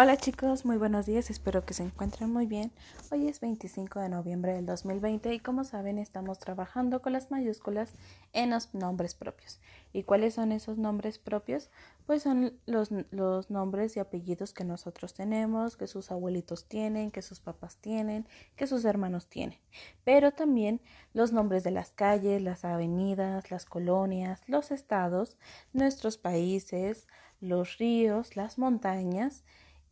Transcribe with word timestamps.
Hola 0.00 0.16
chicos, 0.16 0.64
muy 0.64 0.76
buenos 0.76 1.06
días, 1.06 1.28
espero 1.28 1.64
que 1.64 1.74
se 1.74 1.82
encuentren 1.82 2.30
muy 2.32 2.46
bien. 2.46 2.70
Hoy 3.10 3.26
es 3.26 3.40
25 3.40 3.98
de 3.98 4.08
noviembre 4.08 4.52
del 4.52 4.64
2020 4.64 5.34
y 5.34 5.40
como 5.40 5.64
saben 5.64 5.98
estamos 5.98 6.38
trabajando 6.38 7.02
con 7.02 7.12
las 7.12 7.32
mayúsculas 7.32 7.90
en 8.32 8.50
los 8.50 8.72
nombres 8.74 9.16
propios. 9.16 9.60
¿Y 9.92 10.04
cuáles 10.04 10.34
son 10.34 10.52
esos 10.52 10.78
nombres 10.78 11.18
propios? 11.18 11.72
Pues 12.06 12.22
son 12.22 12.52
los, 12.64 12.90
los 13.10 13.50
nombres 13.50 13.96
y 13.96 13.98
apellidos 13.98 14.52
que 14.52 14.62
nosotros 14.62 15.14
tenemos, 15.14 15.76
que 15.76 15.88
sus 15.88 16.12
abuelitos 16.12 16.66
tienen, 16.68 17.10
que 17.10 17.20
sus 17.20 17.40
papás 17.40 17.78
tienen, 17.78 18.24
que 18.54 18.68
sus 18.68 18.84
hermanos 18.84 19.26
tienen. 19.26 19.58
Pero 20.04 20.30
también 20.30 20.80
los 21.12 21.32
nombres 21.32 21.64
de 21.64 21.72
las 21.72 21.90
calles, 21.90 22.40
las 22.40 22.64
avenidas, 22.64 23.50
las 23.50 23.64
colonias, 23.64 24.42
los 24.46 24.70
estados, 24.70 25.36
nuestros 25.72 26.18
países, 26.18 27.08
los 27.40 27.78
ríos, 27.78 28.36
las 28.36 28.58
montañas, 28.58 29.42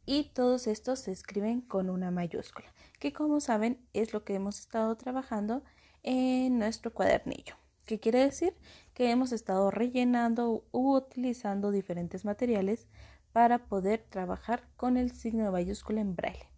y 0.07 0.31
todos 0.33 0.69
estos 0.69 1.01
se 1.01 1.13
escriben 1.13 1.61
con 1.61 1.91
una 1.91 2.11
mayúscula, 2.11 2.73
que 2.99 3.13
como 3.13 3.41
saben 3.41 3.79
es 3.93 4.13
lo 4.13 4.25
que 4.25 4.35
hemos 4.35 4.61
estado 4.61 4.97
trabajando 4.97 5.63
en 6.05 6.59
nuestro 6.59 6.95
cuadernillo. 6.95 7.57
¿Qué 7.85 8.01
quiere 8.01 8.21
decir? 8.21 8.55
Que 8.95 9.11
hemos 9.11 9.33
estado 9.33 9.71
rellenando 9.71 10.65
u 10.73 10.97
utilizando 10.97 11.71
diferentes 11.71 12.25
materiales 12.25 12.87
para 13.33 13.67
poder 13.67 14.05
trabajar 14.09 14.63
con 14.77 14.97
el 14.97 15.11
signo 15.13 15.45
de 15.45 15.51
mayúscula 15.51 16.01
en 16.01 16.17
braille. 16.17 16.49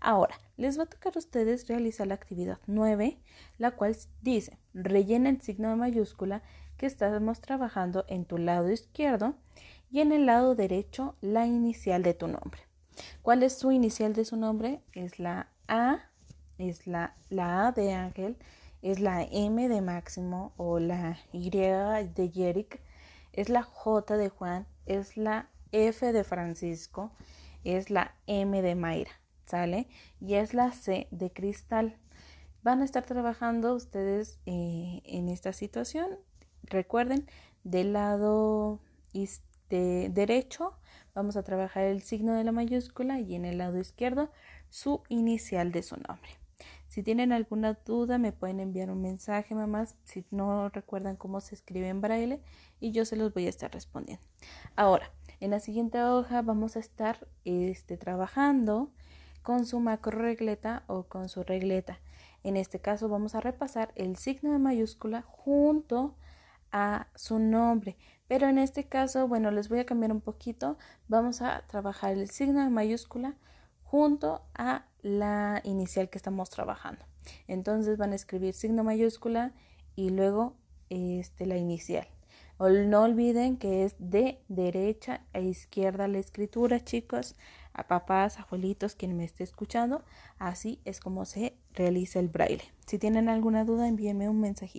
Ahora, 0.00 0.38
les 0.56 0.78
va 0.78 0.84
a 0.84 0.86
tocar 0.86 1.14
a 1.16 1.18
ustedes 1.18 1.68
realizar 1.68 2.06
la 2.06 2.14
actividad 2.14 2.58
9, 2.66 3.18
la 3.58 3.72
cual 3.72 3.96
dice, 4.20 4.58
rellena 4.74 5.30
el 5.30 5.40
signo 5.40 5.70
de 5.70 5.76
mayúscula 5.76 6.42
que 6.76 6.86
estamos 6.86 7.40
trabajando 7.40 8.04
en 8.08 8.24
tu 8.24 8.38
lado 8.38 8.70
izquierdo 8.70 9.34
y 9.90 10.00
en 10.00 10.12
el 10.12 10.26
lado 10.26 10.54
derecho 10.54 11.16
la 11.20 11.46
inicial 11.46 12.02
de 12.02 12.14
tu 12.14 12.26
nombre. 12.26 12.69
¿Cuál 13.22 13.42
es 13.42 13.58
su 13.58 13.70
inicial 13.72 14.12
de 14.12 14.24
su 14.24 14.36
nombre? 14.36 14.82
Es 14.92 15.18
la 15.18 15.48
A, 15.68 16.00
es 16.58 16.86
la, 16.86 17.14
la 17.28 17.68
A 17.68 17.72
de 17.72 17.92
Ángel, 17.92 18.36
es 18.82 19.00
la 19.00 19.22
M 19.22 19.68
de 19.68 19.80
Máximo 19.80 20.52
o 20.56 20.78
la 20.78 21.18
Y 21.32 21.50
de 21.50 22.30
Yerick, 22.32 22.80
es 23.32 23.48
la 23.48 23.62
J 23.62 24.16
de 24.16 24.28
Juan, 24.28 24.66
es 24.86 25.16
la 25.16 25.48
F 25.72 26.12
de 26.12 26.24
Francisco, 26.24 27.12
es 27.64 27.90
la 27.90 28.14
M 28.26 28.60
de 28.62 28.74
Mayra, 28.74 29.12
¿sale? 29.46 29.86
Y 30.20 30.34
es 30.34 30.54
la 30.54 30.72
C 30.72 31.08
de 31.10 31.30
Cristal. 31.30 31.96
Van 32.62 32.82
a 32.82 32.84
estar 32.84 33.04
trabajando 33.04 33.74
ustedes 33.74 34.38
eh, 34.46 35.02
en 35.04 35.28
esta 35.28 35.52
situación. 35.52 36.18
Recuerden, 36.62 37.26
del 37.64 37.92
lado 37.92 38.80
derecho 39.78 40.74
vamos 41.14 41.36
a 41.36 41.42
trabajar 41.42 41.84
el 41.84 42.02
signo 42.02 42.34
de 42.34 42.44
la 42.44 42.52
mayúscula 42.52 43.20
y 43.20 43.34
en 43.34 43.44
el 43.44 43.58
lado 43.58 43.78
izquierdo 43.78 44.30
su 44.68 45.02
inicial 45.08 45.72
de 45.72 45.82
su 45.82 45.96
nombre. 45.96 46.30
Si 46.88 47.02
tienen 47.02 47.32
alguna 47.32 47.74
duda 47.86 48.18
me 48.18 48.32
pueden 48.32 48.58
enviar 48.58 48.90
un 48.90 49.00
mensaje, 49.00 49.54
mamás, 49.54 49.94
si 50.04 50.24
no 50.30 50.68
recuerdan 50.70 51.16
cómo 51.16 51.40
se 51.40 51.54
escribe 51.54 51.88
en 51.88 52.00
braille 52.00 52.40
y 52.80 52.90
yo 52.90 53.04
se 53.04 53.16
los 53.16 53.32
voy 53.32 53.46
a 53.46 53.48
estar 53.48 53.70
respondiendo. 53.72 54.24
Ahora, 54.74 55.12
en 55.38 55.52
la 55.52 55.60
siguiente 55.60 56.02
hoja 56.02 56.42
vamos 56.42 56.76
a 56.76 56.80
estar 56.80 57.28
este, 57.44 57.96
trabajando 57.96 58.90
con 59.42 59.66
su 59.66 59.80
macro 59.80 60.18
regleta 60.18 60.82
o 60.86 61.04
con 61.04 61.28
su 61.28 61.42
regleta. 61.42 62.00
En 62.42 62.56
este 62.56 62.80
caso 62.80 63.08
vamos 63.08 63.34
a 63.34 63.40
repasar 63.40 63.92
el 63.94 64.16
signo 64.16 64.52
de 64.52 64.58
mayúscula 64.58 65.22
junto 65.22 66.16
a 66.72 67.08
su 67.14 67.38
nombre. 67.38 67.96
Pero 68.28 68.48
en 68.48 68.58
este 68.58 68.84
caso, 68.84 69.26
bueno, 69.26 69.50
les 69.50 69.68
voy 69.68 69.80
a 69.80 69.86
cambiar 69.86 70.12
un 70.12 70.20
poquito. 70.20 70.78
Vamos 71.08 71.42
a 71.42 71.62
trabajar 71.66 72.12
el 72.12 72.30
signo 72.30 72.62
de 72.62 72.70
mayúscula 72.70 73.36
junto 73.82 74.42
a 74.54 74.86
la 75.02 75.60
inicial 75.64 76.10
que 76.10 76.18
estamos 76.18 76.50
trabajando. 76.50 77.04
Entonces 77.48 77.98
van 77.98 78.12
a 78.12 78.16
escribir 78.16 78.54
signo 78.54 78.84
mayúscula 78.84 79.52
y 79.96 80.10
luego 80.10 80.54
este, 80.90 81.46
la 81.46 81.56
inicial. 81.56 82.06
No 82.60 83.04
olviden 83.04 83.56
que 83.56 83.84
es 83.84 83.96
de 83.98 84.42
derecha 84.48 85.22
a 85.32 85.40
izquierda 85.40 86.08
la 86.08 86.18
escritura, 86.18 86.84
chicos, 86.84 87.34
a 87.72 87.88
papás, 87.88 88.38
abuelitos, 88.38 88.94
quien 88.94 89.16
me 89.16 89.24
esté 89.24 89.44
escuchando. 89.44 90.04
Así 90.38 90.78
es 90.84 91.00
como 91.00 91.24
se 91.24 91.56
realiza 91.72 92.20
el 92.20 92.28
braille. 92.28 92.62
Si 92.86 92.98
tienen 92.98 93.30
alguna 93.30 93.64
duda, 93.64 93.88
envíenme 93.88 94.28
un 94.28 94.40
mensajito. 94.40 94.78